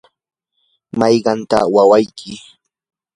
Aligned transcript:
¿mayqantaq 0.97 1.65
wawayki? 1.75 2.31